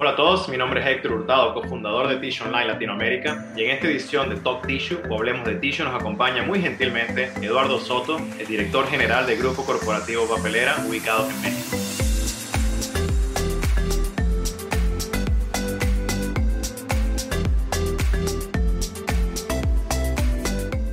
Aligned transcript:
Hola 0.00 0.10
a 0.10 0.16
todos, 0.16 0.48
mi 0.48 0.56
nombre 0.56 0.80
es 0.80 0.86
Héctor 0.86 1.10
Hurtado, 1.10 1.52
cofundador 1.54 2.06
de 2.06 2.18
Tissue 2.18 2.46
Online 2.46 2.66
Latinoamérica 2.66 3.46
y 3.56 3.64
en 3.64 3.70
esta 3.72 3.88
edición 3.88 4.30
de 4.30 4.36
Talk 4.36 4.64
Tissue 4.64 5.00
o 5.10 5.16
Hablemos 5.16 5.44
de 5.44 5.56
Tissue 5.56 5.84
nos 5.84 6.00
acompaña 6.00 6.44
muy 6.44 6.60
gentilmente 6.60 7.32
Eduardo 7.42 7.80
Soto, 7.80 8.16
el 8.38 8.46
director 8.46 8.86
general 8.86 9.26
del 9.26 9.40
Grupo 9.40 9.64
Corporativo 9.64 10.28
Papelera 10.28 10.76
ubicado 10.88 11.28
en 11.28 11.42
México. 11.42 11.76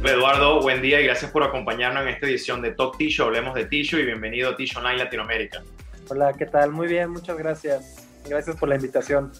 Eduardo, 0.03 0.61
buen 0.61 0.81
día 0.81 0.99
y 0.99 1.03
gracias 1.03 1.29
por 1.29 1.43
acompañarnos 1.43 2.01
en 2.01 2.09
esta 2.09 2.25
edición 2.25 2.59
de 2.63 2.71
Talk 2.71 2.97
Tissue, 2.97 3.23
Hablemos 3.23 3.53
de 3.53 3.65
Tissue 3.65 3.99
y 3.99 4.05
bienvenido 4.05 4.49
a 4.49 4.55
Tissue 4.55 4.79
Online 4.79 4.97
Latinoamérica. 4.97 5.61
Hola, 6.09 6.33
¿qué 6.33 6.47
tal? 6.47 6.71
Muy 6.71 6.87
bien, 6.87 7.11
muchas 7.11 7.37
gracias. 7.37 8.04
Gracias 8.27 8.55
por 8.55 8.69
la 8.69 8.75
invitación. 8.75 9.31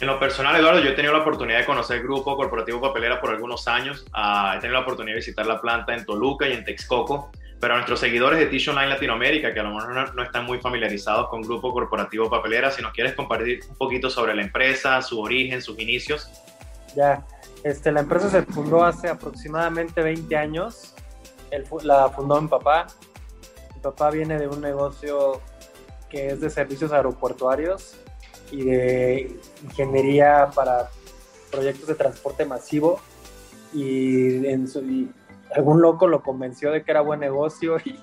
En 0.00 0.08
lo 0.08 0.18
personal, 0.18 0.56
Eduardo, 0.56 0.80
yo 0.80 0.90
he 0.90 0.94
tenido 0.94 1.12
la 1.12 1.20
oportunidad 1.20 1.60
de 1.60 1.66
conocer 1.66 1.98
el 1.98 2.02
grupo 2.02 2.36
Corporativo 2.36 2.80
Papelera 2.80 3.20
por 3.20 3.30
algunos 3.30 3.68
años. 3.68 4.04
Uh, 4.12 4.56
he 4.56 4.60
tenido 4.60 4.74
la 4.74 4.80
oportunidad 4.80 5.14
de 5.14 5.20
visitar 5.20 5.46
la 5.46 5.60
planta 5.60 5.94
en 5.94 6.04
Toluca 6.04 6.48
y 6.48 6.52
en 6.52 6.64
Texcoco. 6.64 7.30
Pero 7.60 7.74
a 7.74 7.76
nuestros 7.76 8.00
seguidores 8.00 8.40
de 8.40 8.46
Tissue 8.46 8.72
Online 8.72 8.88
Latinoamérica, 8.88 9.54
que 9.54 9.60
a 9.60 9.62
lo 9.62 9.72
mejor 9.72 9.94
no, 9.94 10.12
no, 10.12 10.22
están 10.24 10.44
muy 10.44 10.58
familiarizados 10.58 11.28
con 11.28 11.42
Grupo 11.42 11.72
Corporativo 11.72 12.28
Papelera, 12.28 12.72
si 12.72 12.82
nos 12.82 12.92
quieres 12.92 13.14
compartir 13.14 13.60
un 13.68 13.76
poquito 13.76 14.10
sobre 14.10 14.34
la 14.34 14.42
empresa, 14.42 15.00
su 15.00 15.20
origen, 15.20 15.62
sus 15.62 15.78
inicios. 15.78 16.28
Ya, 16.96 17.24
este, 17.62 17.92
la 17.92 18.00
empresa 18.00 18.28
se 18.28 18.42
fundó 18.42 18.84
hace 18.84 19.08
aproximadamente 19.08 20.02
20 20.02 20.36
años. 20.36 20.94
El, 21.52 21.64
la 21.84 22.08
fundó 22.10 22.42
mi 22.42 22.48
papá. 22.48 22.88
Mi 23.74 23.80
papá 23.80 24.10
viene 24.10 24.38
de 24.38 24.48
un 24.48 24.60
negocio 24.60 25.40
que 26.10 26.30
es 26.30 26.40
de 26.40 26.50
servicios 26.50 26.92
aeroportuarios 26.92 27.96
y 28.50 28.64
de 28.64 29.36
ingeniería 29.62 30.50
para 30.54 30.90
proyectos 31.50 31.88
de 31.88 31.94
transporte 31.94 32.44
masivo 32.44 33.00
y, 33.72 34.46
en 34.46 34.68
su, 34.68 34.80
y 34.80 35.10
algún 35.54 35.80
loco 35.80 36.06
lo 36.06 36.22
convenció 36.22 36.70
de 36.70 36.82
que 36.82 36.90
era 36.90 37.00
buen 37.00 37.20
negocio 37.20 37.76
y, 37.84 37.98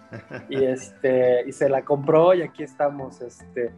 y, 0.50 0.64
este, 0.66 1.48
y 1.48 1.52
se 1.52 1.70
la 1.70 1.84
compró 1.84 2.34
y 2.34 2.42
aquí 2.42 2.64
estamos. 2.64 3.22
Este, 3.22 3.72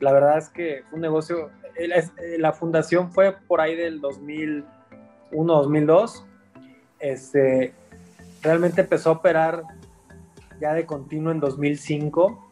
la 0.00 0.12
verdad 0.12 0.38
es 0.38 0.48
que 0.48 0.84
fue 0.88 0.96
un 0.96 1.02
negocio, 1.02 1.50
la 2.38 2.52
fundación 2.52 3.12
fue 3.12 3.32
por 3.46 3.60
ahí 3.60 3.76
del 3.76 4.00
2001, 4.00 4.64
2002. 5.32 6.26
Este, 6.98 7.74
realmente 8.42 8.82
empezó 8.82 9.10
a 9.10 9.12
operar 9.14 9.62
ya 10.60 10.74
de 10.74 10.84
continuo 10.84 11.32
en 11.32 11.40
2005 11.40 12.49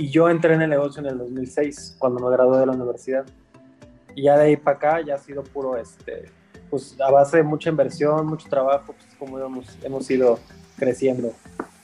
y 0.00 0.08
yo 0.08 0.30
entré 0.30 0.54
en 0.54 0.62
el 0.62 0.70
negocio 0.70 1.02
en 1.02 1.08
el 1.08 1.18
2006, 1.18 1.96
cuando 1.98 2.20
me 2.20 2.34
gradué 2.34 2.58
de 2.60 2.64
la 2.64 2.72
universidad. 2.72 3.26
Y 4.14 4.22
ya 4.22 4.38
de 4.38 4.44
ahí 4.44 4.56
para 4.56 4.76
acá 4.78 5.00
ya 5.02 5.16
ha 5.16 5.18
sido 5.18 5.42
puro, 5.42 5.76
este, 5.76 6.30
pues 6.70 6.98
a 6.98 7.10
base 7.10 7.36
de 7.36 7.42
mucha 7.42 7.68
inversión, 7.68 8.26
mucho 8.26 8.48
trabajo, 8.48 8.94
pues 8.94 9.14
como 9.18 9.38
hemos, 9.38 9.66
hemos 9.84 10.10
ido 10.10 10.40
creciendo. 10.78 11.34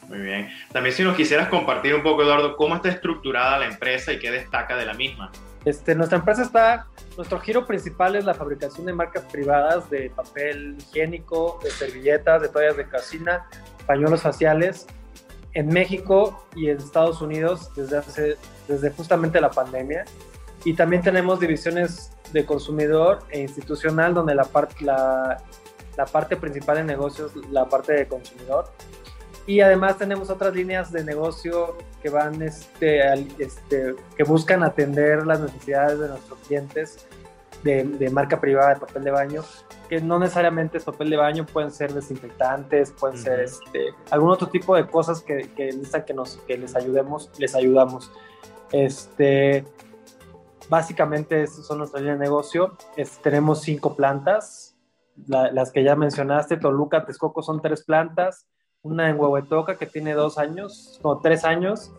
Muy 0.09 0.21
bien. 0.21 0.49
También 0.73 0.95
si 0.95 1.03
nos 1.03 1.15
quisieras 1.15 1.49
compartir 1.49 1.95
un 1.95 2.03
poco, 2.03 2.23
Eduardo, 2.23 2.57
cómo 2.57 2.77
está 2.77 2.89
estructurada 2.89 3.59
la 3.59 3.67
empresa 3.67 4.15
y 4.15 4.19
qué 4.19 4.31
destaca 4.31 4.77
de 4.79 4.87
la 4.87 4.95
misma. 4.95 5.31
Este, 5.67 5.95
nuestra 5.95 6.17
empresa 6.17 6.41
está, 6.41 6.87
nuestro 7.19 7.39
giro 7.41 7.67
principal 7.67 8.17
es 8.17 8.25
la 8.25 8.33
fabricación 8.33 8.87
de 8.87 8.95
marcas 8.95 9.25
privadas 9.31 9.91
de 9.91 10.09
papel 10.09 10.77
higiénico, 10.79 11.61
de 11.63 11.71
servilletas, 11.71 12.41
de 12.41 12.49
toallas 12.49 12.79
de 12.79 12.89
cocina, 12.89 13.47
pañuelos 13.87 14.23
faciales 14.23 14.87
en 15.57 15.69
México 15.69 16.47
y 16.55 16.69
en 16.69 16.77
Estados 16.77 17.23
Unidos 17.23 17.71
desde, 17.75 17.97
hace, 17.97 18.37
desde 18.69 18.91
justamente 18.91 19.41
la 19.41 19.51
pandemia. 19.51 20.05
Y 20.65 20.75
también 20.75 21.01
tenemos 21.01 21.41
divisiones 21.41 22.11
de 22.33 22.45
consumidor 22.45 23.21
e 23.31 23.41
institucional, 23.41 24.13
donde 24.13 24.35
la, 24.35 24.45
part, 24.45 24.79
la, 24.83 25.43
la 25.97 26.05
parte 26.05 26.37
principal 26.37 26.77
de 26.77 26.85
negocios, 26.85 27.33
la 27.51 27.65
parte 27.65 27.95
de 27.95 28.07
consumidor. 28.07 28.71
Y 29.47 29.61
además 29.61 29.97
tenemos 29.97 30.29
otras 30.29 30.55
líneas 30.55 30.93
de 30.93 31.03
negocio 31.03 31.79
que 32.03 32.11
van, 32.11 32.43
este, 32.43 33.01
este, 33.39 33.95
que 34.15 34.25
buscan 34.25 34.63
atender 34.63 35.27
las 35.27 35.41
necesidades 35.41 35.99
de 36.01 36.09
nuestros 36.09 36.39
clientes 36.41 37.07
de, 37.63 37.85
de 37.85 38.11
marca 38.11 38.41
privada 38.41 38.75
de 38.75 38.81
papel 38.81 39.05
de 39.05 39.11
baño 39.11 39.43
que 39.89 40.01
no 40.01 40.19
necesariamente 40.19 40.79
es 40.79 40.85
papel 40.85 41.11
de 41.11 41.17
baño, 41.17 41.47
pueden 41.47 41.71
ser 41.71 41.93
desinfectantes, 41.93 42.93
pueden 42.93 43.17
uh 43.17 43.21
-huh. 43.21 43.25
ser 43.25 43.41
este, 43.41 43.95
algún 44.11 44.31
otro 44.31 44.49
tipo 44.49 44.77
de 44.77 44.87
cosas 44.87 45.23
que, 45.23 45.51
que 45.55 45.67
necesitan 45.67 46.05
que, 46.05 46.15
nos, 46.15 46.37
que 46.47 46.59
les 46.59 46.75
ayudemos, 46.75 47.31
les 47.39 47.55
ayudamos. 47.55 48.11
Este, 48.73 49.65
básicamente, 50.69 51.43
esas 51.43 51.67
son 51.67 51.79
nuestras 51.79 52.03
líneas 52.03 52.19
de 52.19 52.25
negocio. 52.25 52.77
Es, 52.97 53.19
tenemos 53.23 53.63
cinco 53.63 53.95
plantas, 53.95 54.77
la, 55.27 55.51
las 55.53 55.71
que 55.71 55.85
ya 55.85 55.95
mencionaste, 55.95 56.57
Toluca, 56.57 57.05
Texcoco 57.05 57.43
son 57.43 57.63
tres 57.63 57.85
plantas, 57.85 58.47
una 58.83 59.09
en 59.09 59.19
Huehuetoca 59.19 59.77
que 59.77 59.87
tiene 59.87 60.15
dos 60.15 60.37
años, 60.39 61.01
no, 61.03 61.19
tres 61.21 61.45
años, 61.45 61.93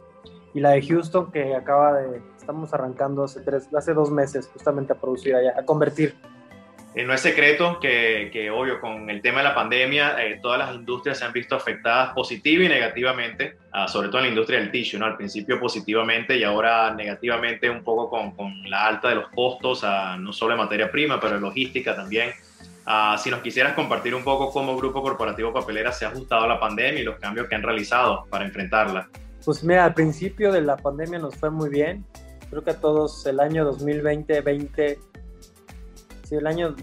y 0.53 0.59
la 0.59 0.72
de 0.72 0.81
Houston 0.81 1.31
que 1.31 1.56
acaba 1.56 1.94
de, 1.94 2.22
estamos 2.47 2.74
arrancando 2.74 3.25
hace, 3.25 3.41
tres, 3.41 3.68
hace 3.75 3.94
dos 3.94 4.09
meses 4.09 4.47
justamente 4.47 4.94
a 4.94 4.96
producir 4.96 5.35
allá, 5.35 5.53
a 5.59 5.66
convertir 5.66 6.16
eh, 6.96 7.03
no 7.03 7.13
es 7.13 7.22
secreto 7.22 7.80
que, 7.80 8.31
que, 8.34 8.50
obvio, 8.50 8.81
con 8.81 9.08
el 9.12 9.22
tema 9.22 9.40
de 9.40 9.44
la 9.44 9.53
pandemia, 9.53 10.16
eh, 10.25 10.40
todas 10.41 10.58
las 10.58 10.74
industrias 10.74 11.19
se 11.19 11.25
han 11.25 11.31
visto 11.31 11.56
afectadas 11.56 12.12
positiva 12.16 12.63
y 12.63 12.69
negativamente, 12.69 13.58
uh, 13.72 13.88
sobre 13.88 14.08
todo 14.08 14.18
en 14.18 14.24
la 14.24 14.30
industria 14.30 14.59
del 14.59 14.72
tissue, 14.72 14.97
¿no? 14.97 15.06
Al 15.06 15.16
principio 15.16 15.59
positivamente 15.59 16.35
y 16.35 16.44
ahora 16.44 16.91
negativamente 16.96 17.69
un 17.69 17.84
poco 17.84 18.09
con, 18.09 18.31
con 18.31 18.52
la 18.68 18.88
alta 18.88 19.09
de 19.09 19.16
los 19.16 19.28
costos, 19.29 19.84
uh, 19.84 20.19
no 20.19 20.34
solo 20.34 20.53
en 20.53 20.58
materia 20.58 20.90
prima, 20.90 21.19
pero 21.19 21.35
en 21.35 21.41
logística 21.41 21.96
también. 21.96 22.31
Uh, 22.88 23.16
si 23.19 23.29
nos 23.29 23.41
quisieras 23.41 23.74
compartir 23.74 24.16
un 24.16 24.24
poco 24.24 24.52
cómo 24.52 24.75
Grupo 24.75 25.03
Corporativo 25.03 25.53
Papelera 25.53 25.91
se 25.91 26.06
ha 26.06 26.08
ajustado 26.08 26.46
a 26.46 26.47
la 26.47 26.59
pandemia 26.59 27.00
y 27.00 27.03
los 27.03 27.18
cambios 27.19 27.47
que 27.47 27.53
han 27.53 27.62
realizado 27.62 28.25
para 28.31 28.44
enfrentarla. 28.44 29.08
Pues 29.46 29.64
mira, 29.64 29.85
al 29.85 29.94
principio 29.94 30.52
de 30.52 30.62
la 30.62 30.78
pandemia 30.78 31.19
nos 31.19 31.35
fue 31.35 31.52
muy 31.52 31.69
bien. 31.69 32.03
Creo 32.50 32.63
que 32.63 32.72
a 32.72 32.80
todos 32.80 33.25
el 33.25 33.40
año 33.40 33.69
2020-20 33.72 34.97
sí, 36.24 36.35
el 36.35 36.47
año 36.47 36.75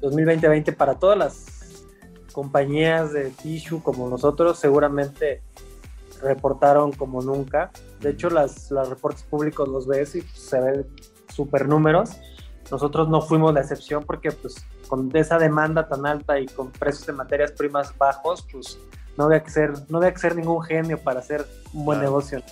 2020 0.00 0.72
para 0.72 0.94
todas 0.94 1.18
las 1.18 1.84
compañías 2.32 3.12
de 3.12 3.30
tissue 3.30 3.82
como 3.82 4.08
nosotros 4.08 4.58
seguramente 4.58 5.42
reportaron 6.22 6.92
como 6.92 7.22
nunca. 7.22 7.70
De 8.00 8.10
hecho, 8.10 8.30
las, 8.30 8.70
los 8.70 8.88
reportes 8.88 9.22
públicos 9.24 9.68
los 9.68 9.86
ves 9.86 10.14
y 10.14 10.22
pues, 10.22 10.38
se 10.38 10.60
ven 10.60 10.86
super 11.34 11.68
números. 11.68 12.10
Nosotros 12.70 13.08
no 13.08 13.22
fuimos 13.22 13.54
la 13.54 13.60
excepción 13.60 14.04
porque 14.04 14.30
pues 14.30 14.64
con 14.88 15.14
esa 15.16 15.38
demanda 15.38 15.88
tan 15.88 16.06
alta 16.06 16.38
y 16.38 16.46
con 16.46 16.70
precios 16.70 17.06
de 17.06 17.12
materias 17.12 17.52
primas 17.52 17.96
bajos, 17.96 18.46
pues 18.50 18.78
no 19.16 19.24
había 19.24 19.42
que 19.42 19.50
ser, 19.50 19.72
no 19.88 19.98
había 19.98 20.12
que 20.12 20.18
ser 20.18 20.36
ningún 20.36 20.62
genio 20.62 20.98
para 20.98 21.20
hacer 21.20 21.46
un 21.72 21.84
buen 21.84 21.98
claro. 21.98 22.10
negocio. 22.10 22.42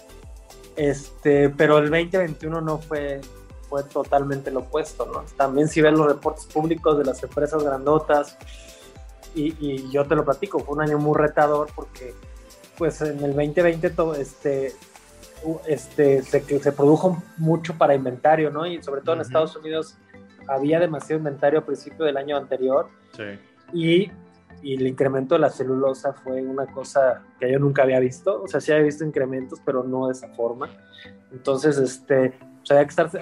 Este, 0.76 1.48
pero 1.50 1.78
el 1.78 1.90
2021 1.90 2.60
no 2.60 2.78
fue 2.78 3.20
fue 3.68 3.82
totalmente 3.82 4.50
lo 4.50 4.60
opuesto, 4.60 5.06
¿no? 5.06 5.24
También 5.36 5.68
si 5.68 5.80
ves 5.80 5.92
los 5.92 6.06
reportes 6.06 6.46
públicos 6.46 6.96
de 6.98 7.04
las 7.04 7.22
empresas 7.22 7.62
grandotas, 7.64 8.36
y, 9.34 9.54
y, 9.60 9.90
yo 9.90 10.06
te 10.06 10.14
lo 10.14 10.24
platico, 10.24 10.60
fue 10.60 10.76
un 10.76 10.82
año 10.82 10.98
muy 10.98 11.14
retador 11.14 11.68
porque 11.74 12.14
pues 12.78 13.02
en 13.02 13.22
el 13.22 13.34
2020 13.34 13.90
todo 13.90 14.14
este, 14.14 14.72
este 15.66 16.22
se, 16.22 16.40
se 16.60 16.72
produjo 16.72 17.22
mucho 17.36 17.74
para 17.76 17.94
inventario, 17.94 18.50
¿no? 18.50 18.66
Y 18.66 18.82
sobre 18.82 19.02
todo 19.02 19.12
uh 19.12 19.18
-huh. 19.18 19.20
en 19.20 19.26
Estados 19.26 19.56
Unidos 19.56 19.96
había 20.48 20.80
demasiado 20.80 21.18
inventario 21.18 21.58
al 21.58 21.64
principio 21.66 22.06
del 22.06 22.16
año 22.16 22.36
anterior. 22.36 22.88
Sí. 23.14 23.38
Y, 23.74 24.10
y, 24.62 24.74
el 24.74 24.86
incremento 24.86 25.34
de 25.34 25.40
la 25.40 25.50
celulosa 25.50 26.12
fue 26.12 26.42
una 26.42 26.66
cosa 26.66 27.22
que 27.38 27.50
yo 27.50 27.58
nunca 27.58 27.82
había 27.82 28.00
visto. 28.00 28.42
O 28.42 28.48
sea, 28.48 28.60
sí 28.60 28.72
había 28.72 28.84
visto 28.84 29.04
incrementos, 29.04 29.60
pero 29.64 29.82
no 29.84 30.06
de 30.06 30.12
esa 30.12 30.28
forma. 30.28 30.68
Entonces, 31.32 31.78
este, 31.78 32.38
o 32.62 32.66
sea, 32.66 32.82
que 32.82 32.90
estarse, 32.90 33.18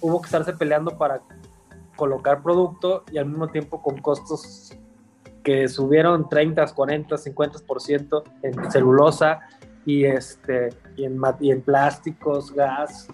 hubo 0.00 0.20
que 0.20 0.26
estarse 0.26 0.52
peleando 0.52 0.96
para 0.96 1.20
colocar 1.96 2.42
producto 2.42 3.04
y 3.10 3.18
al 3.18 3.26
mismo 3.26 3.48
tiempo 3.48 3.82
con 3.82 3.98
costos 3.98 4.76
que 5.42 5.68
subieron 5.68 6.28
30, 6.28 6.66
40, 6.66 7.16
50% 7.16 8.22
en 8.42 8.70
celulosa 8.70 9.40
y, 9.84 10.04
este, 10.04 10.70
y, 10.96 11.04
en, 11.04 11.20
y 11.40 11.52
en 11.52 11.62
plásticos, 11.62 12.52
gas, 12.52 13.08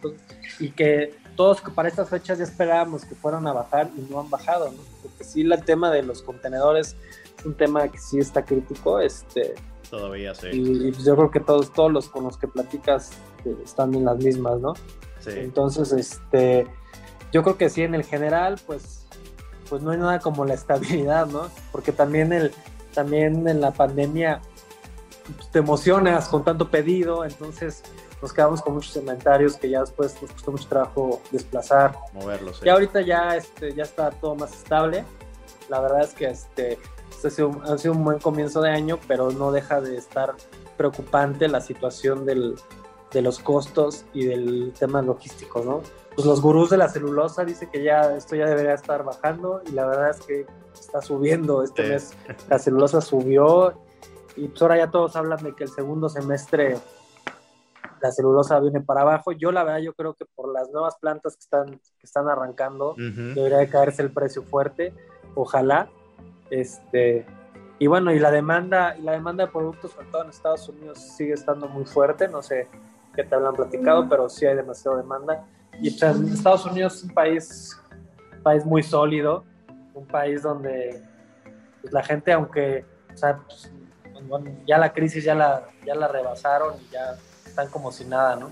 y 0.58 0.70
que 0.70 1.14
todos 1.36 1.60
para 1.60 1.88
estas 1.88 2.08
fechas 2.08 2.38
ya 2.38 2.44
esperábamos 2.44 3.04
que 3.04 3.14
fueran 3.14 3.46
a 3.46 3.52
bajar 3.52 3.90
y 3.96 4.00
no 4.10 4.20
han 4.20 4.30
bajado, 4.30 4.70
¿no? 4.70 4.78
Porque 5.02 5.24
sí, 5.24 5.42
el 5.42 5.64
tema 5.64 5.90
de 5.90 6.02
los 6.02 6.22
contenedores 6.22 6.88
es 6.88 7.21
un 7.44 7.54
tema 7.54 7.88
que 7.88 7.98
sí 7.98 8.18
está 8.18 8.44
crítico, 8.44 9.00
este, 9.00 9.54
Todavía 9.92 10.34
sí. 10.34 10.48
Y, 10.50 10.88
y 10.88 10.92
yo 10.92 11.14
creo 11.14 11.30
que 11.30 11.40
todos, 11.40 11.70
todos 11.70 11.92
los 11.92 12.08
con 12.08 12.24
los 12.24 12.38
que 12.38 12.48
platicas 12.48 13.10
eh, 13.44 13.54
están 13.62 13.94
en 13.94 14.06
las 14.06 14.16
mismas, 14.16 14.58
¿no? 14.58 14.72
Sí. 15.20 15.32
Entonces, 15.34 15.92
este, 15.92 16.66
yo 17.30 17.42
creo 17.42 17.58
que 17.58 17.68
sí, 17.68 17.82
en 17.82 17.94
el 17.94 18.02
general, 18.02 18.58
pues, 18.66 19.06
pues 19.68 19.82
no 19.82 19.90
hay 19.90 19.98
nada 19.98 20.18
como 20.20 20.46
la 20.46 20.54
estabilidad, 20.54 21.26
¿no? 21.26 21.50
Porque 21.72 21.92
también, 21.92 22.32
el, 22.32 22.52
también 22.94 23.46
en 23.46 23.60
la 23.60 23.72
pandemia 23.72 24.40
pues, 25.36 25.50
te 25.50 25.58
emocionas 25.58 26.26
con 26.28 26.42
tanto 26.42 26.70
pedido, 26.70 27.26
entonces 27.26 27.82
nos 28.22 28.32
quedamos 28.32 28.62
con 28.62 28.72
muchos 28.72 28.96
inventarios 28.96 29.58
que 29.58 29.68
ya 29.68 29.80
después 29.80 30.16
nos 30.22 30.32
costó 30.32 30.52
mucho 30.52 30.68
trabajo 30.68 31.20
desplazar. 31.30 31.98
Moverlos. 32.14 32.62
Y 32.64 32.70
ahorita 32.70 33.02
ya, 33.02 33.36
este, 33.36 33.74
ya 33.74 33.82
está 33.82 34.10
todo 34.10 34.36
más 34.36 34.54
estable. 34.54 35.04
La 35.68 35.80
verdad 35.80 36.02
es 36.02 36.14
que 36.14 36.26
este, 36.26 36.78
ha, 37.28 37.30
sido, 37.30 37.60
ha 37.64 37.78
sido 37.78 37.94
un 37.94 38.04
buen 38.04 38.18
comienzo 38.18 38.60
de 38.60 38.70
año, 38.70 38.98
pero 39.06 39.30
no 39.30 39.52
deja 39.52 39.80
de 39.80 39.96
estar 39.96 40.34
preocupante 40.76 41.48
la 41.48 41.60
situación 41.60 42.24
del, 42.24 42.56
de 43.12 43.22
los 43.22 43.38
costos 43.38 44.04
y 44.12 44.26
del 44.26 44.72
tema 44.78 45.02
logístico, 45.02 45.62
¿no? 45.64 45.82
Pues 46.14 46.26
los 46.26 46.42
gurús 46.42 46.70
de 46.70 46.76
la 46.76 46.88
celulosa 46.88 47.44
dicen 47.44 47.70
que 47.70 47.82
ya 47.82 48.14
esto 48.16 48.36
ya 48.36 48.46
debería 48.46 48.74
estar 48.74 49.04
bajando 49.04 49.62
y 49.66 49.72
la 49.72 49.86
verdad 49.86 50.10
es 50.10 50.20
que 50.20 50.46
está 50.74 51.00
subiendo. 51.00 51.62
Este 51.62 51.84
mes 51.84 52.12
la 52.48 52.58
celulosa 52.58 53.00
subió 53.00 53.74
y 54.36 54.48
pues 54.48 54.60
ahora 54.62 54.78
ya 54.78 54.90
todos 54.90 55.16
hablan 55.16 55.42
de 55.42 55.54
que 55.54 55.64
el 55.64 55.70
segundo 55.70 56.08
semestre 56.08 56.76
la 58.02 58.10
celulosa 58.10 58.60
viene 58.60 58.80
para 58.80 59.02
abajo. 59.02 59.32
Yo 59.32 59.52
la 59.52 59.64
verdad 59.64 59.80
yo 59.80 59.94
creo 59.94 60.14
que 60.14 60.26
por 60.26 60.52
las 60.52 60.70
nuevas 60.70 60.96
plantas 60.96 61.34
que 61.36 61.40
están, 61.40 61.70
que 61.70 62.04
están 62.04 62.28
arrancando 62.28 62.94
debería 62.96 63.58
de 63.58 63.68
caerse 63.68 64.02
el 64.02 64.12
precio 64.12 64.42
fuerte. 64.42 64.92
Ojalá. 65.34 65.88
Este, 66.52 67.24
y 67.78 67.86
bueno, 67.86 68.12
y 68.12 68.18
la 68.18 68.30
demanda, 68.30 68.94
y 68.98 69.02
la 69.02 69.12
demanda 69.12 69.46
de 69.46 69.50
productos, 69.50 69.92
sobre 69.92 70.06
todo 70.08 70.24
en 70.24 70.28
Estados 70.28 70.68
Unidos, 70.68 70.98
sigue 70.98 71.32
estando 71.32 71.66
muy 71.66 71.86
fuerte. 71.86 72.28
No 72.28 72.42
sé 72.42 72.68
qué 73.14 73.24
te 73.24 73.34
hablan 73.34 73.54
platicado, 73.54 74.06
pero 74.06 74.28
sí 74.28 74.44
hay 74.44 74.54
demasiada 74.54 74.98
demanda. 74.98 75.46
Y 75.80 75.88
Estados 75.88 76.66
Unidos 76.66 76.96
es 76.96 77.04
un 77.04 77.14
país, 77.14 77.80
un 78.36 78.42
país 78.42 78.66
muy 78.66 78.82
sólido, 78.82 79.44
un 79.94 80.06
país 80.06 80.42
donde 80.42 81.02
pues, 81.80 81.90
la 81.90 82.02
gente, 82.02 82.32
aunque 82.32 82.84
o 83.14 83.16
sea, 83.16 83.38
pues, 83.38 83.70
ya 84.66 84.76
la 84.76 84.92
crisis 84.92 85.24
ya 85.24 85.34
la, 85.34 85.68
ya 85.86 85.94
la 85.94 86.06
rebasaron 86.06 86.74
y 86.82 86.92
ya 86.92 87.16
están 87.46 87.68
como 87.68 87.90
si 87.90 88.04
nada, 88.04 88.36
¿no? 88.36 88.50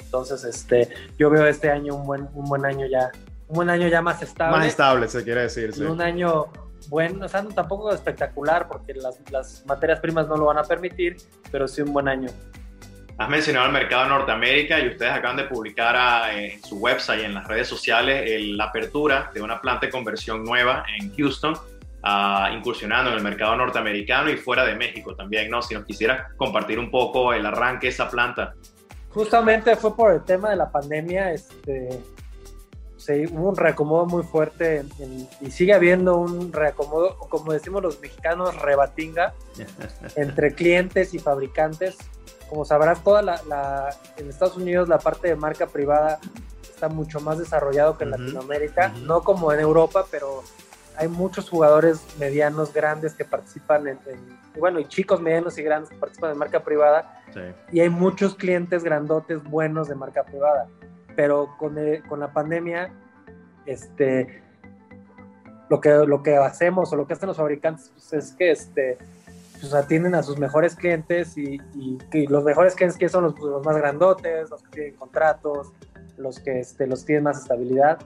Entonces, 0.00 0.42
este, 0.44 0.88
yo 1.18 1.28
veo 1.28 1.46
este 1.46 1.70
año 1.70 1.94
un 1.94 2.06
buen, 2.06 2.28
un 2.32 2.46
buen 2.46 2.64
año 2.64 2.86
ya, 2.86 3.10
un 3.46 3.56
buen 3.56 3.68
año 3.68 3.88
ya 3.88 4.00
más 4.00 4.22
estable. 4.22 4.56
Más 4.56 4.66
estable, 4.66 5.06
se 5.08 5.22
quiere 5.22 5.42
decir, 5.42 5.74
sí. 5.74 5.82
Un 5.82 6.00
año 6.00 6.46
bueno, 6.88 7.26
o 7.26 7.28
sea, 7.28 7.44
tampoco 7.48 7.92
espectacular 7.92 8.68
porque 8.68 8.94
las, 8.94 9.18
las 9.30 9.64
materias 9.66 10.00
primas 10.00 10.28
no 10.28 10.36
lo 10.36 10.46
van 10.46 10.58
a 10.58 10.64
permitir, 10.64 11.16
pero 11.50 11.68
sí 11.68 11.82
un 11.82 11.92
buen 11.92 12.08
año. 12.08 12.28
Has 13.18 13.28
mencionado 13.28 13.66
el 13.66 13.72
mercado 13.72 14.04
de 14.04 14.08
Norteamérica 14.10 14.78
y 14.78 14.88
ustedes 14.88 15.12
acaban 15.12 15.36
de 15.36 15.44
publicar 15.44 15.96
a, 15.96 16.40
en 16.40 16.62
su 16.62 16.76
website 16.78 17.22
y 17.22 17.24
en 17.24 17.34
las 17.34 17.48
redes 17.48 17.66
sociales 17.66 18.24
la 18.56 18.66
apertura 18.66 19.30
de 19.34 19.42
una 19.42 19.60
planta 19.60 19.86
de 19.86 19.92
conversión 19.92 20.44
nueva 20.44 20.84
en 20.96 21.12
Houston 21.16 21.54
incursionando 22.52 23.10
en 23.10 23.16
el 23.16 23.22
mercado 23.22 23.56
norteamericano 23.56 24.30
y 24.30 24.36
fuera 24.36 24.64
de 24.64 24.74
México 24.74 25.14
también, 25.14 25.50
¿no? 25.50 25.62
Si 25.62 25.74
nos 25.74 25.84
quisieras 25.84 26.32
compartir 26.36 26.78
un 26.78 26.90
poco 26.90 27.32
el 27.32 27.44
arranque 27.44 27.88
de 27.88 27.92
esa 27.92 28.08
planta. 28.08 28.54
Justamente 29.10 29.74
fue 29.76 29.96
por 29.96 30.12
el 30.12 30.22
tema 30.22 30.50
de 30.50 30.56
la 30.56 30.70
pandemia, 30.70 31.32
este, 31.32 31.88
se, 32.98 33.26
hubo 33.28 33.48
un 33.48 33.56
reacomodo 33.56 34.06
muy 34.06 34.24
fuerte 34.24 34.84
y 35.40 35.50
sigue 35.50 35.72
habiendo 35.72 36.16
un 36.16 36.52
reacomodo, 36.52 37.16
como 37.16 37.52
decimos 37.52 37.82
los 37.82 38.00
mexicanos, 38.00 38.60
rebatinga 38.60 39.34
entre 40.16 40.54
clientes 40.54 41.14
y 41.14 41.18
fabricantes. 41.18 41.96
Como 42.48 42.64
sabrás, 42.64 43.02
toda 43.04 43.22
la, 43.22 43.96
en 44.16 44.28
Estados 44.28 44.56
Unidos 44.56 44.88
la 44.88 44.98
parte 44.98 45.28
de 45.28 45.36
marca 45.36 45.66
privada 45.66 46.18
está 46.62 46.88
mucho 46.88 47.20
más 47.20 47.38
desarrollado 47.38 47.96
que 47.96 48.04
en 48.04 48.10
Latinoamérica, 48.10 48.88
no 49.04 49.22
como 49.22 49.52
en 49.52 49.60
Europa, 49.60 50.06
pero 50.10 50.42
hay 50.96 51.06
muchos 51.08 51.48
jugadores 51.48 52.00
medianos, 52.18 52.72
grandes 52.72 53.14
que 53.14 53.24
participan 53.24 53.86
en, 53.86 53.98
bueno, 54.58 54.80
y 54.80 54.86
chicos 54.86 55.20
medianos 55.20 55.56
y 55.56 55.62
grandes 55.62 55.90
que 55.90 55.96
participan 55.96 56.32
en 56.32 56.38
marca 56.38 56.64
privada. 56.64 57.22
Y 57.70 57.80
hay 57.80 57.88
muchos 57.88 58.34
clientes 58.34 58.82
grandotes 58.82 59.42
buenos 59.44 59.88
de 59.88 59.94
marca 59.94 60.24
privada. 60.24 60.68
Pero 61.18 61.56
con, 61.58 61.76
con 62.08 62.20
la 62.20 62.32
pandemia, 62.32 62.92
este, 63.66 64.40
lo 65.68 65.80
que, 65.80 65.90
lo 66.06 66.22
que 66.22 66.36
hacemos 66.36 66.92
o 66.92 66.96
lo 66.96 67.08
que 67.08 67.14
hacen 67.14 67.26
los 67.26 67.36
fabricantes 67.36 67.90
pues, 67.92 68.12
es 68.12 68.32
que 68.34 68.52
este, 68.52 68.98
pues, 69.60 69.74
atienden 69.74 70.14
a 70.14 70.22
sus 70.22 70.38
mejores 70.38 70.76
clientes 70.76 71.36
y, 71.36 71.60
y, 71.74 72.26
los 72.28 72.44
mejores 72.44 72.76
clientes 72.76 72.96
que 72.96 73.08
son 73.08 73.24
los, 73.24 73.38
los, 73.40 73.66
más 73.66 73.76
grandotes, 73.76 74.48
los 74.48 74.62
que 74.62 74.70
tienen 74.70 74.94
contratos, 74.94 75.72
los 76.18 76.38
que 76.38 76.60
este, 76.60 76.86
los 76.86 77.04
tienen 77.04 77.24
más 77.24 77.38
estabilidad 77.38 77.98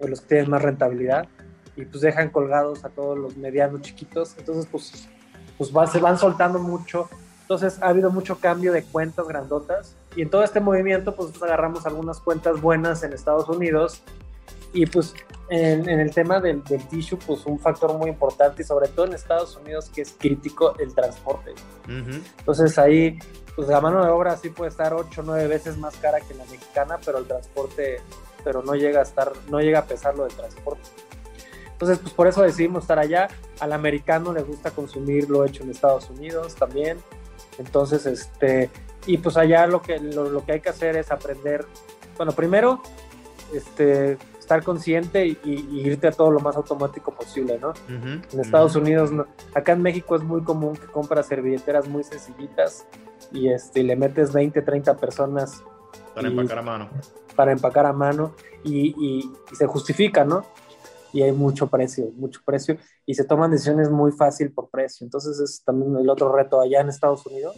o 0.00 0.08
los 0.08 0.20
que 0.22 0.26
tienen 0.30 0.50
más 0.50 0.62
rentabilidad 0.62 1.28
y 1.76 1.84
pues 1.84 2.00
dejan 2.00 2.30
colgados 2.30 2.84
a 2.84 2.88
todos 2.88 3.16
los 3.16 3.36
medianos 3.36 3.82
chiquitos. 3.82 4.34
Entonces, 4.38 4.66
pues, 4.66 5.08
pues 5.56 5.90
se 5.92 6.00
van 6.00 6.18
soltando 6.18 6.58
mucho. 6.58 7.08
Entonces, 7.42 7.80
ha 7.80 7.90
habido 7.90 8.10
mucho 8.10 8.40
cambio 8.40 8.72
de 8.72 8.82
cuentas 8.82 9.28
grandotas. 9.28 9.94
Y 10.16 10.22
en 10.22 10.30
todo 10.30 10.42
este 10.42 10.60
movimiento, 10.60 11.14
pues 11.14 11.40
agarramos 11.42 11.86
algunas 11.86 12.20
cuentas 12.20 12.60
buenas 12.60 13.02
en 13.02 13.12
Estados 13.12 13.48
Unidos. 13.48 14.02
Y 14.72 14.86
pues 14.86 15.14
en, 15.48 15.88
el 15.88 16.10
tema 16.12 16.40
del, 16.40 16.64
del, 16.64 16.86
tissue, 16.88 17.18
pues 17.18 17.46
un 17.46 17.58
factor 17.58 17.96
muy 17.96 18.08
importante, 18.10 18.62
y 18.62 18.64
sobre 18.64 18.88
todo 18.88 19.06
en 19.06 19.12
Estados 19.12 19.56
Unidos, 19.56 19.90
que 19.94 20.02
es 20.02 20.14
crítico 20.18 20.74
el 20.78 20.94
transporte. 20.94 21.54
Entonces 21.86 22.78
ahí, 22.78 23.18
pues 23.54 23.68
la 23.68 23.80
mano 23.80 24.02
de 24.02 24.10
obra 24.10 24.36
sí 24.36 24.48
puede 24.50 24.70
estar 24.70 24.92
8 24.92 25.20
o 25.20 25.24
9 25.24 25.46
veces 25.46 25.76
más 25.76 25.96
cara 25.96 26.20
que 26.20 26.34
la 26.34 26.44
mexicana, 26.46 26.98
pero 27.04 27.18
el 27.18 27.26
transporte, 27.26 28.00
pero 28.42 28.62
no 28.62 28.74
llega 28.74 29.00
a 29.00 29.02
estar, 29.02 29.32
no 29.50 29.60
llega 29.60 29.80
a 29.80 29.84
pesar 29.84 30.16
lo 30.16 30.24
del 30.24 30.34
transporte. 30.34 30.88
Entonces, 31.72 31.98
pues 31.98 32.14
por 32.14 32.26
eso 32.26 32.42
decidimos 32.42 32.84
estar 32.84 32.98
allá. 32.98 33.28
Al 33.60 33.74
americano 33.74 34.32
le 34.32 34.42
gusta 34.42 34.70
consumir 34.70 35.28
lo 35.28 35.44
hecho 35.44 35.62
en 35.62 35.70
Estados 35.70 36.08
Unidos 36.08 36.54
también. 36.54 36.98
Entonces, 37.58 38.06
este, 38.06 38.70
y 39.06 39.18
pues 39.18 39.36
allá 39.36 39.66
lo 39.66 39.80
que, 39.82 39.98
lo, 39.98 40.44
que 40.44 40.52
hay 40.52 40.60
que 40.60 40.68
hacer 40.68 40.96
es 40.96 41.10
aprender, 41.10 41.64
bueno, 42.16 42.32
primero, 42.32 42.82
este, 43.54 44.18
estar 44.38 44.62
consciente 44.62 45.26
y, 45.26 45.38
irte 45.86 46.08
a 46.08 46.12
todo 46.12 46.30
lo 46.30 46.40
más 46.40 46.56
automático 46.56 47.14
posible, 47.14 47.58
¿no? 47.58 47.72
en 47.88 48.40
Estados 48.40 48.74
Unidos, 48.76 49.10
acá 49.54 49.72
en 49.72 49.82
México 49.82 50.16
es 50.16 50.22
muy 50.22 50.42
común 50.42 50.76
que 50.76 50.86
compras 50.86 51.26
servilleteras 51.26 51.88
muy 51.88 52.02
sencillitas 52.04 52.86
y 53.32 53.48
este, 53.48 53.82
le 53.82 53.96
metes 53.96 54.32
20, 54.32 54.60
30 54.62 54.96
personas. 54.96 55.62
Para 56.14 56.28
empacar 56.28 56.58
a 56.58 56.62
mano. 56.62 56.90
Para 57.34 57.52
empacar 57.52 57.86
a 57.86 57.92
mano 57.92 58.34
y, 58.64 58.94
y 58.98 59.32
se 59.54 59.66
justifica, 59.66 60.24
¿no? 60.24 60.44
y 61.16 61.22
hay 61.22 61.32
mucho 61.32 61.68
precio, 61.68 62.10
mucho 62.16 62.40
precio 62.44 62.76
y 63.06 63.14
se 63.14 63.24
toman 63.24 63.50
decisiones 63.50 63.90
muy 63.90 64.12
fácil 64.12 64.52
por 64.52 64.68
precio. 64.68 65.04
Entonces 65.04 65.40
es 65.40 65.62
también 65.64 65.96
el 65.96 66.10
otro 66.10 66.30
reto 66.30 66.60
allá 66.60 66.82
en 66.82 66.90
Estados 66.90 67.24
Unidos. 67.24 67.56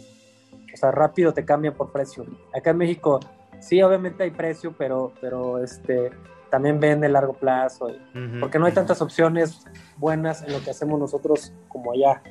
Sea, 0.79 0.91
rápido 0.91 1.33
te 1.33 1.43
cambian 1.43 1.73
por 1.73 1.91
precio. 1.91 2.25
Acá 2.55 2.69
en 2.69 2.77
México 2.77 3.19
sí, 3.59 3.81
obviamente 3.81 4.23
hay 4.23 4.31
precio, 4.31 4.73
pero, 4.77 5.11
pero 5.19 5.61
este, 5.61 6.11
también 6.49 6.79
vende 6.79 7.07
a 7.07 7.09
largo 7.09 7.33
plazo, 7.33 7.91
porque 8.39 8.59
no 8.59 8.65
hay 8.65 8.71
tantas 8.71 9.01
opciones 9.01 9.65
buenas 9.97 10.41
en 10.41 10.53
lo 10.53 10.61
que 10.61 10.71
hacemos 10.71 10.99
nosotros 10.99 11.53
como 11.67 11.91
allá. 11.91 12.21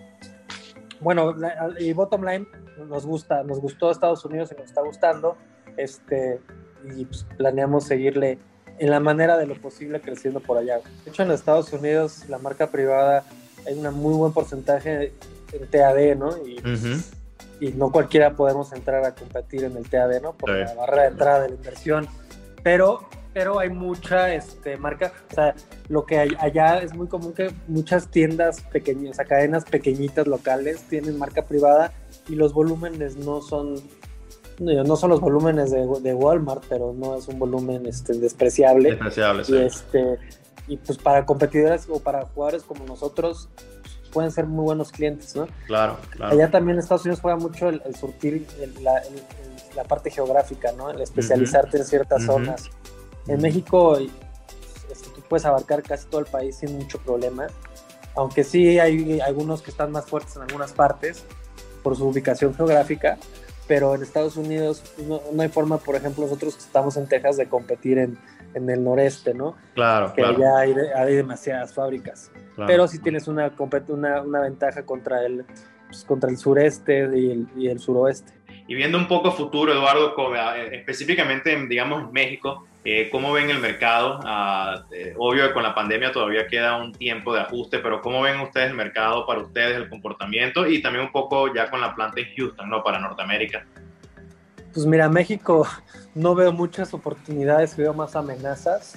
Bueno, 1.00 1.34
y 1.78 1.92
bottom 1.92 2.24
line, 2.24 2.46
nos 2.88 3.06
gusta, 3.06 3.42
nos 3.44 3.60
gustó 3.60 3.90
Estados 3.90 4.24
Unidos 4.24 4.50
y 4.52 4.58
nos 4.58 4.66
está 4.66 4.82
gustando, 4.82 5.36
este, 5.76 6.40
y 6.96 7.04
pues, 7.04 7.26
planeamos 7.36 7.84
seguirle 7.84 8.38
en 8.78 8.90
la 8.90 9.00
manera 9.00 9.36
de 9.36 9.46
lo 9.46 9.60
posible 9.60 10.00
creciendo 10.00 10.40
por 10.40 10.56
allá. 10.56 10.80
De 11.04 11.10
hecho, 11.10 11.22
en 11.22 11.30
Estados 11.32 11.72
Unidos 11.72 12.24
la 12.28 12.38
marca 12.38 12.68
privada 12.68 13.24
hay 13.66 13.74
un 13.74 13.92
muy 13.94 14.14
buen 14.14 14.32
porcentaje 14.32 15.12
en 15.52 15.70
TAD, 15.70 16.16
¿no? 16.16 16.36
Y, 16.46 16.60
y, 17.60 17.72
no 17.72 17.90
cualquiera 17.90 18.34
podemos 18.34 18.72
entrar 18.72 19.04
a 19.04 19.14
competir 19.14 19.64
en 19.64 19.76
el 19.76 19.88
TAD, 19.88 20.22
¿no? 20.22 20.32
Por 20.32 20.50
la 20.50 20.74
barrera 20.74 21.02
de 21.02 21.08
entrada 21.08 21.40
de 21.42 21.48
la 21.48 21.54
inversión. 21.54 22.06
Pero, 22.62 23.08
pero 23.32 23.58
hay 23.58 23.70
mucha 23.70 24.34
este, 24.34 24.76
marca, 24.76 25.12
o 25.30 25.34
sea, 25.34 25.54
lo 25.88 26.06
que 26.06 26.18
hay 26.18 26.30
allá 26.40 26.78
es 26.78 26.94
muy 26.94 27.06
común 27.08 27.32
que 27.32 27.50
muchas 27.66 28.08
tiendas 28.08 28.62
pequeñas, 28.62 29.12
o 29.12 29.14
sea, 29.14 29.24
cadenas 29.24 29.64
pequeñitas 29.64 30.26
locales 30.26 30.82
tienen 30.88 31.18
marca 31.18 31.46
privada 31.46 31.92
y 32.28 32.34
los 32.34 32.52
volúmenes 32.52 33.16
no 33.16 33.40
son 33.40 33.76
no 34.60 34.96
son 34.96 35.10
los 35.10 35.20
volúmenes 35.20 35.70
de, 35.70 36.14
Walmart, 36.14 36.64
pero 36.68 36.92
no 36.92 37.16
es 37.16 37.28
un 37.28 37.38
volumen 37.38 37.86
este, 37.86 38.14
despreciable. 38.14 38.90
Despreciable, 38.90 39.44
sí. 39.44 39.54
Y, 39.54 39.58
este, 39.58 40.18
y 40.66 40.76
pues 40.76 40.98
para 40.98 41.24
competidores 41.24 41.86
o 41.88 42.00
para 42.00 42.26
jugadores 42.26 42.62
como 42.62 42.84
nosotros, 42.84 43.48
pueden 44.12 44.30
ser 44.30 44.46
muy 44.46 44.64
buenos 44.64 44.92
clientes, 44.92 45.34
¿no? 45.36 45.46
Claro, 45.66 45.98
claro. 46.10 46.32
Allá 46.32 46.50
también 46.50 46.76
en 46.76 46.80
Estados 46.80 47.04
Unidos 47.04 47.20
juega 47.20 47.36
mucho 47.36 47.68
el, 47.68 47.94
surtir 47.94 48.46
la, 48.80 49.02
la, 49.74 49.84
parte 49.84 50.10
geográfica, 50.10 50.72
¿no? 50.72 50.90
El 50.90 51.00
especializarte 51.00 51.78
en 51.78 51.84
ciertas 51.84 52.24
zonas. 52.24 52.70
En 53.26 53.40
México 53.40 53.98
este, 53.98 55.10
tú 55.14 55.20
puedes 55.28 55.44
abarcar 55.44 55.82
casi 55.82 56.06
todo 56.06 56.20
el 56.20 56.26
país 56.26 56.56
sin 56.56 56.76
mucho 56.76 56.98
problema, 56.98 57.46
aunque 58.14 58.44
sí 58.44 58.78
hay 58.78 59.20
algunos 59.20 59.62
que 59.62 59.70
están 59.70 59.92
más 59.92 60.06
fuertes 60.06 60.36
en 60.36 60.42
algunas 60.42 60.72
partes 60.72 61.24
por 61.82 61.96
su 61.96 62.08
ubicación 62.08 62.54
geográfica, 62.54 63.18
pero 63.66 63.94
en 63.94 64.02
Estados 64.02 64.36
Unidos 64.36 64.82
no, 65.06 65.20
hay 65.40 65.48
forma, 65.48 65.78
por 65.78 65.94
ejemplo, 65.94 66.24
nosotros 66.24 66.56
que 66.56 66.62
estamos 66.62 66.96
en 66.96 67.06
Texas, 67.06 67.36
de 67.36 67.48
competir 67.48 67.98
en, 67.98 68.18
en 68.54 68.68
el 68.70 68.82
noreste, 68.82 69.34
¿no? 69.34 69.56
Claro, 69.74 70.12
que 70.14 70.22
claro. 70.22 70.36
allá 70.36 70.58
hay, 70.58 70.74
hay 70.94 71.14
demasiadas 71.16 71.74
fábricas. 71.74 72.30
Pero 72.66 72.88
sí 72.88 72.98
tienes 73.00 73.28
una, 73.28 73.52
una, 73.88 74.22
una 74.22 74.40
ventaja 74.40 74.84
contra 74.84 75.24
el, 75.24 75.44
pues, 75.86 76.04
contra 76.04 76.28
el 76.28 76.36
sureste 76.36 77.08
y 77.14 77.30
el, 77.30 77.46
y 77.56 77.68
el 77.68 77.78
suroeste. 77.78 78.32
Y 78.66 78.74
viendo 78.74 78.98
un 78.98 79.08
poco 79.08 79.32
futuro, 79.32 79.72
Eduardo, 79.72 80.14
eh, 80.34 80.68
específicamente, 80.72 81.56
digamos, 81.66 82.02
en 82.02 82.12
México, 82.12 82.66
eh, 82.84 83.08
¿cómo 83.10 83.32
ven 83.32 83.48
el 83.48 83.60
mercado? 83.60 84.20
Ah, 84.24 84.84
eh, 84.92 85.14
obvio 85.16 85.48
que 85.48 85.54
con 85.54 85.62
la 85.62 85.74
pandemia 85.74 86.12
todavía 86.12 86.46
queda 86.46 86.76
un 86.76 86.92
tiempo 86.92 87.32
de 87.32 87.40
ajuste, 87.40 87.78
pero 87.78 88.02
¿cómo 88.02 88.20
ven 88.20 88.40
ustedes 88.40 88.68
el 88.68 88.76
mercado 88.76 89.26
para 89.26 89.40
ustedes, 89.40 89.76
el 89.76 89.88
comportamiento 89.88 90.66
y 90.66 90.82
también 90.82 91.06
un 91.06 91.12
poco 91.12 91.52
ya 91.54 91.70
con 91.70 91.80
la 91.80 91.94
planta 91.94 92.20
en 92.20 92.28
Houston, 92.36 92.68
¿no? 92.68 92.82
Para 92.82 92.98
Norteamérica. 92.98 93.64
Pues 94.78 94.86
mira, 94.86 95.08
México 95.08 95.66
no 96.14 96.36
veo 96.36 96.52
muchas 96.52 96.94
oportunidades, 96.94 97.76
veo 97.76 97.94
más 97.94 98.14
amenazas. 98.14 98.94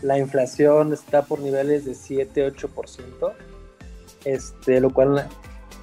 La 0.00 0.16
inflación 0.18 0.94
está 0.94 1.20
por 1.20 1.40
niveles 1.40 1.84
de 1.84 1.92
7-8%, 1.92 3.34
este, 4.24 4.80
lo 4.80 4.88
cual 4.88 5.28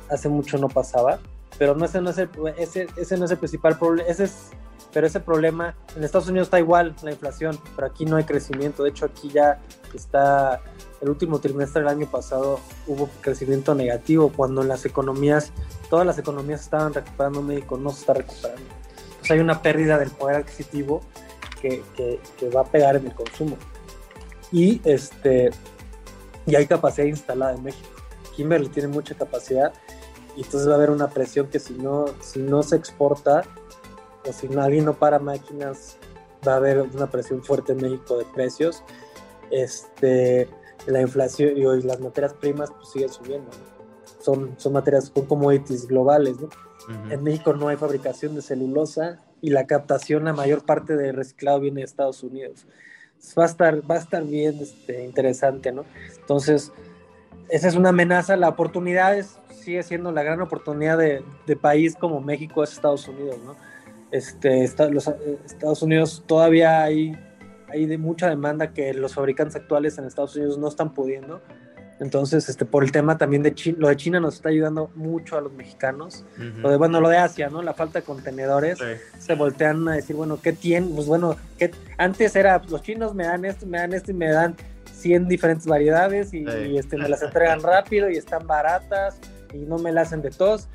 hace 0.09 0.29
mucho 0.29 0.57
no 0.57 0.67
pasaba 0.67 1.19
pero 1.57 1.75
no, 1.75 1.85
ese, 1.85 2.01
no 2.01 2.09
es 2.09 2.17
el, 2.17 2.29
ese, 2.57 2.87
ese 2.97 3.17
no 3.17 3.25
es 3.25 3.31
el 3.31 3.37
principal 3.37 3.77
problema, 3.77 4.09
ese 4.09 4.25
es, 4.25 4.49
pero 4.93 5.07
ese 5.07 5.19
problema, 5.19 5.75
en 5.95 6.03
Estados 6.03 6.27
Unidos 6.27 6.47
está 6.47 6.59
igual 6.59 6.95
la 7.01 7.11
inflación, 7.11 7.57
pero 7.75 7.87
aquí 7.87 8.05
no 8.05 8.17
hay 8.17 8.23
crecimiento, 8.23 8.83
de 8.83 8.89
hecho 8.89 9.05
aquí 9.05 9.29
ya 9.29 9.61
está, 9.93 10.61
el 11.01 11.09
último 11.09 11.39
trimestre 11.39 11.81
del 11.81 11.89
año 11.89 12.07
pasado 12.07 12.59
hubo 12.87 13.09
crecimiento 13.21 13.75
negativo, 13.75 14.31
cuando 14.35 14.63
las 14.63 14.85
economías, 14.85 15.51
todas 15.89 16.05
las 16.05 16.17
economías 16.17 16.61
estaban 16.61 16.93
recuperando, 16.93 17.41
México 17.41 17.77
no 17.77 17.91
se 17.91 18.01
está 18.01 18.13
recuperando. 18.13 18.74
Entonces 19.25 19.37
hay 19.37 19.43
una 19.43 19.63
pérdida 19.63 19.97
del 19.97 20.11
poder 20.11 20.35
adquisitivo 20.35 21.01
que, 21.59 21.81
que, 21.95 22.19
que 22.37 22.49
va 22.49 22.61
a 22.61 22.65
pegar 22.65 22.95
en 22.95 23.07
el 23.07 23.15
consumo. 23.15 23.57
Y, 24.51 24.79
este, 24.83 25.49
y 26.45 26.55
hay 26.55 26.67
capacidad 26.67 27.07
instalada 27.07 27.55
en 27.55 27.63
México. 27.63 27.89
Kimberly 28.35 28.69
tiene 28.69 28.87
mucha 28.87 29.15
capacidad 29.15 29.73
y 30.37 30.43
entonces 30.43 30.69
va 30.69 30.73
a 30.73 30.75
haber 30.75 30.91
una 30.91 31.09
presión 31.09 31.47
que 31.47 31.57
si 31.57 31.73
no, 31.73 32.05
si 32.21 32.37
no 32.37 32.61
se 32.61 32.75
exporta 32.75 33.41
o 34.29 34.31
si 34.31 34.47
nadie 34.47 34.83
no 34.83 34.93
para 34.93 35.17
máquinas, 35.17 35.97
va 36.47 36.53
a 36.53 36.57
haber 36.57 36.81
una 36.81 37.09
presión 37.09 37.43
fuerte 37.43 37.71
en 37.71 37.79
México 37.81 38.19
de 38.19 38.25
precios. 38.25 38.83
Este, 39.49 40.47
la 40.85 41.01
inflación 41.01 41.57
y 41.57 41.63
las 41.81 41.99
materias 41.99 42.35
primas 42.35 42.69
pues 42.71 42.89
siguen 42.89 43.09
subiendo. 43.09 43.49
Son, 44.19 44.53
son 44.57 44.73
materias, 44.73 45.09
con 45.09 45.25
commodities 45.25 45.87
globales. 45.87 46.39
¿no? 46.39 46.49
En 47.09 47.23
México 47.23 47.53
no 47.53 47.67
hay 47.67 47.77
fabricación 47.77 48.35
de 48.35 48.41
celulosa 48.41 49.19
y 49.41 49.49
la 49.49 49.65
captación, 49.65 50.25
la 50.25 50.33
mayor 50.33 50.65
parte 50.65 50.95
de 50.95 51.11
reciclado 51.11 51.59
viene 51.59 51.81
de 51.81 51.85
Estados 51.85 52.23
Unidos. 52.23 52.67
Va 53.37 53.43
a 53.43 53.47
estar, 53.47 53.89
va 53.89 53.95
a 53.95 53.99
estar 53.99 54.23
bien 54.23 54.59
este, 54.59 55.03
interesante, 55.03 55.71
¿no? 55.71 55.85
Entonces, 56.19 56.71
esa 57.49 57.67
es 57.67 57.75
una 57.75 57.89
amenaza. 57.89 58.35
La 58.35 58.49
oportunidad 58.49 59.17
es, 59.17 59.39
sigue 59.49 59.81
siendo 59.83 60.11
la 60.11 60.23
gran 60.23 60.41
oportunidad 60.41 60.97
de, 60.97 61.23
país 61.55 61.95
como 61.95 62.21
México 62.21 62.63
es 62.63 62.73
Estados 62.73 63.07
Unidos, 63.07 63.37
¿no? 63.43 63.55
Este, 64.11 64.67
los 64.91 65.07
eh, 65.07 65.39
Estados 65.45 65.81
Unidos 65.81 66.23
todavía 66.25 66.83
hay, 66.83 67.17
hay 67.67 67.85
de 67.85 67.97
mucha 67.97 68.29
demanda 68.29 68.73
que 68.73 68.93
los 68.93 69.15
fabricantes 69.15 69.55
actuales 69.55 69.97
en 69.97 70.05
Estados 70.05 70.35
Unidos 70.35 70.57
no 70.57 70.67
están 70.67 70.93
pudiendo. 70.93 71.41
Entonces, 71.99 72.49
este, 72.49 72.65
por 72.65 72.83
el 72.83 72.91
tema 72.91 73.17
también 73.17 73.41
de 73.41 73.53
China, 73.53 73.77
lo 73.79 73.87
de 73.87 73.95
China 73.95 74.19
nos 74.19 74.35
está 74.35 74.49
ayudando 74.49 74.91
mucho 74.95 75.37
a 75.37 75.41
los 75.41 75.53
mexicanos. 75.53 76.25
Lo 76.37 76.69
de, 76.69 76.77
bueno, 76.77 76.99
lo 76.99 77.07
de 77.07 77.17
Asia, 77.17 77.49
¿no? 77.49 77.61
La 77.61 77.73
falta 77.73 77.99
de 77.99 78.05
contenedores. 78.05 78.79
Se 79.17 79.35
voltean 79.35 79.87
a 79.87 79.93
decir, 79.93 80.15
bueno, 80.15 80.39
¿qué 80.41 80.51
tienen? 80.51 80.93
Pues 80.93 81.07
bueno, 81.07 81.37
¿qué? 81.57 81.71
antes 81.97 82.35
era, 82.35 82.61
los 82.69 82.81
chinos 82.81 83.15
me 83.15 83.23
dan 83.25 83.45
esto, 83.45 83.65
me 83.65 83.77
dan 83.77 83.93
esto 83.93 84.11
y 84.11 84.13
me 84.13 84.29
dan 84.29 84.55
100 84.93 85.27
diferentes 85.27 85.67
variedades 85.67 86.33
y, 86.33 86.45
este, 86.77 86.97
me 86.97 87.07
las 87.07 87.21
entregan 87.21 87.61
rápido 87.63 88.09
y 88.09 88.17
están 88.17 88.45
baratas 88.45 89.17
y 89.53 89.59
no 89.59 89.77
me 89.77 89.91
las 89.91 90.07
hacen 90.07 90.21
de 90.21 90.31
todos. 90.31 90.67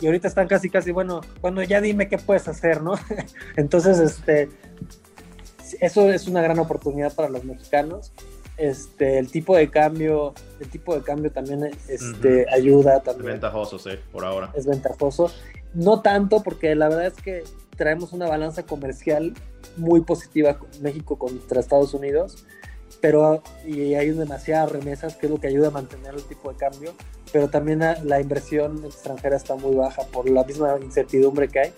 Y 0.00 0.06
ahorita 0.06 0.28
están 0.28 0.46
casi, 0.46 0.70
casi, 0.70 0.92
bueno, 0.92 1.20
cuando 1.40 1.62
ya 1.62 1.80
dime 1.80 2.08
qué 2.08 2.18
puedes 2.18 2.46
hacer, 2.46 2.82
¿no? 2.82 2.94
Entonces, 3.56 3.98
este, 3.98 4.50
eso 5.80 6.12
es 6.12 6.28
una 6.28 6.42
gran 6.42 6.58
oportunidad 6.58 7.12
para 7.12 7.28
los 7.28 7.44
mexicanos. 7.44 8.12
Este, 8.56 9.18
el 9.18 9.30
tipo 9.30 9.56
de 9.56 9.68
cambio, 9.68 10.32
el 10.60 10.68
tipo 10.68 10.94
de 10.94 11.02
cambio 11.02 11.32
también 11.32 11.70
este, 11.88 12.46
ayuda 12.52 13.02
también. 13.02 13.26
Es 13.26 13.32
ventajoso, 13.32 13.78
sí, 13.78 13.90
por 14.12 14.24
ahora. 14.24 14.52
Es 14.54 14.66
ventajoso. 14.66 15.30
No 15.74 16.02
tanto, 16.02 16.42
porque 16.42 16.74
la 16.74 16.88
verdad 16.88 17.06
es 17.06 17.14
que 17.14 17.42
traemos 17.76 18.12
una 18.12 18.28
balanza 18.28 18.64
comercial 18.64 19.34
muy 19.76 20.02
positiva 20.02 20.58
con 20.58 20.68
México 20.80 21.18
contra 21.18 21.60
Estados 21.60 21.94
Unidos 21.94 22.44
pero 23.04 23.42
y 23.66 23.94
hay 23.94 24.12
demasiadas 24.12 24.72
remesas 24.72 25.16
que 25.16 25.26
es 25.26 25.32
lo 25.32 25.38
que 25.38 25.48
ayuda 25.48 25.68
a 25.68 25.70
mantener 25.70 26.14
el 26.14 26.22
tipo 26.22 26.50
de 26.50 26.56
cambio, 26.56 26.94
pero 27.32 27.50
también 27.50 27.80
la 27.80 28.18
inversión 28.18 28.82
extranjera 28.82 29.36
está 29.36 29.56
muy 29.56 29.74
baja 29.74 30.04
por 30.04 30.26
la 30.26 30.42
misma 30.42 30.78
incertidumbre 30.80 31.48
que 31.48 31.60
hay. 31.60 31.72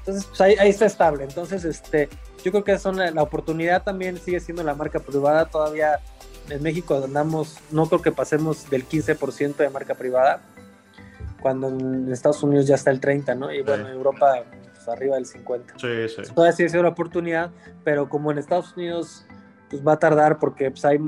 Entonces, 0.00 0.26
pues 0.26 0.40
ahí, 0.42 0.68
está 0.68 0.84
estable. 0.84 1.24
Entonces, 1.24 1.64
este, 1.64 2.10
yo 2.44 2.50
creo 2.50 2.64
que 2.64 2.78
son 2.78 2.96
la, 2.96 3.22
oportunidad 3.22 3.82
también 3.82 4.18
sigue 4.18 4.40
siendo 4.40 4.62
la 4.62 4.74
marca 4.74 4.98
privada. 5.00 5.46
Todavía 5.46 6.00
en 6.48 6.62
México 6.62 7.00
andamos, 7.02 7.58
no 7.70 7.86
creo 7.86 8.02
que 8.02 8.12
pasemos 8.12 8.68
del 8.68 8.86
15% 8.88 9.56
de 9.56 9.70
marca 9.70 9.94
privada, 9.94 10.42
cuando 11.40 11.68
en 11.68 12.10
Estados 12.12 12.42
Unidos 12.42 12.66
ya 12.66 12.74
está 12.74 12.90
el 12.90 13.00
30%, 13.00 13.36
¿no? 13.36 13.52
Y 13.52 13.62
bueno, 13.62 13.86
en 13.88 13.94
Europa 13.94 14.44
pues, 14.72 14.88
arriba 14.88 15.16
del 15.16 15.26
50%. 15.26 16.08
Sí, 16.08 16.22
sí. 16.24 16.32
Todavía 16.34 16.52
sigue 16.52 16.68
siendo 16.68 16.84
la 16.84 16.90
oportunidad, 16.90 17.50
pero 17.84 18.08
como 18.08 18.30
en 18.30 18.38
Estados 18.38 18.76
Unidos 18.76 19.24
pues 19.70 19.86
va 19.86 19.94
a 19.94 19.98
tardar 19.98 20.38
porque 20.38 20.70
pues, 20.70 20.84
hay 20.84 20.98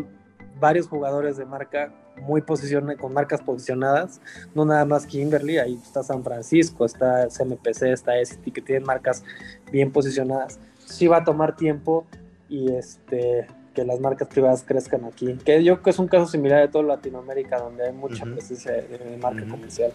varios 0.58 0.88
jugadores 0.88 1.36
de 1.36 1.44
marca 1.44 1.92
muy 2.22 2.40
posicionados, 2.42 3.00
con 3.00 3.12
marcas 3.12 3.40
posicionadas, 3.42 4.20
no 4.54 4.64
nada 4.64 4.84
más 4.84 5.04
Kimberly, 5.04 5.58
ahí 5.58 5.78
está 5.82 6.02
San 6.02 6.22
Francisco, 6.22 6.84
está 6.84 7.28
CMPC, 7.28 7.82
está 7.82 8.16
ST, 8.18 8.52
que 8.52 8.60
tienen 8.60 8.84
marcas 8.84 9.24
bien 9.70 9.90
posicionadas. 9.90 10.58
Sí 10.94 11.06
va 11.08 11.18
a 11.18 11.24
tomar 11.24 11.56
tiempo 11.56 12.06
y 12.48 12.72
este 12.72 13.46
que 13.74 13.84
las 13.84 13.98
marcas 13.98 14.28
privadas 14.28 14.62
crezcan 14.64 15.04
aquí, 15.04 15.36
que 15.44 15.64
yo 15.64 15.74
creo 15.74 15.82
que 15.82 15.90
es 15.90 15.98
un 15.98 16.06
caso 16.06 16.28
similar 16.28 16.60
de 16.60 16.68
toda 16.68 16.84
Latinoamérica, 16.84 17.58
donde 17.58 17.86
hay 17.86 17.92
mucha 17.92 18.24
presencia 18.24 18.70
de, 18.70 19.18
marca 19.20 19.44
comercial. 19.46 19.92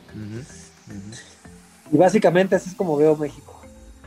Y 1.89 1.97
básicamente 1.97 2.57
así 2.57 2.71
es 2.71 2.75
como 2.75 2.97
veo 2.97 3.15
México. 3.15 3.57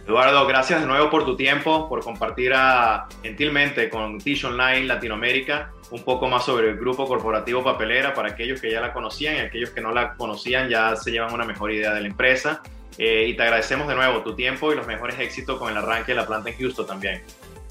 Eduardo, 0.06 0.46
gracias 0.46 0.82
de 0.82 0.87
nuevo 0.87 1.08
por 1.08 1.25
tu 1.25 1.37
tiempo, 1.37 1.88
por 1.88 2.04
compartir 2.04 2.52
a, 2.54 3.08
gentilmente 3.22 3.88
con 3.88 4.18
Tish 4.18 4.44
Online 4.44 4.84
Latinoamérica 4.84 5.70
un 5.92 6.02
poco 6.02 6.26
más 6.26 6.44
sobre 6.44 6.70
el 6.70 6.76
grupo 6.76 7.06
corporativo 7.06 7.62
Papelera 7.62 8.14
para 8.14 8.30
aquellos 8.30 8.61
que 8.61 8.70
ya 8.70 8.80
la 8.80 8.92
conocían 8.92 9.37
y 9.37 9.38
aquellos 9.40 9.70
que 9.70 9.80
no 9.80 9.92
la 9.92 10.14
conocían 10.14 10.68
ya 10.68 10.96
se 10.96 11.11
llevan 11.11 11.32
una 11.32 11.44
mejor 11.44 11.70
idea 11.70 11.92
de 11.92 12.00
la 12.00 12.06
empresa. 12.08 12.62
Eh, 12.99 13.26
y 13.28 13.37
te 13.37 13.42
agradecemos 13.42 13.88
de 13.88 13.94
nuevo 13.94 14.22
tu 14.22 14.34
tiempo 14.34 14.72
y 14.72 14.76
los 14.76 14.87
mejores 14.87 15.18
éxitos 15.18 15.58
con 15.58 15.70
el 15.70 15.76
arranque 15.76 16.12
de 16.12 16.16
la 16.16 16.26
planta 16.26 16.50
en 16.50 16.58
Houston 16.58 16.87
también. 16.87 17.22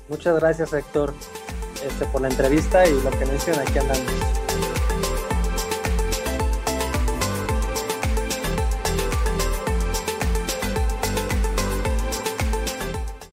Muchas 0.09 0.39
gracias 0.39 0.73
Héctor 0.73 1.13
este, 1.85 2.05
por 2.05 2.21
la 2.21 2.29
entrevista 2.29 2.85
y 2.85 3.01
lo 3.01 3.11
que 3.11 3.25
mencionan 3.25 3.67
aquí 3.67 3.79
andamos. 3.79 4.40